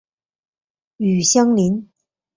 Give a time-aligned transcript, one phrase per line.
[0.97, 1.87] 与相邻。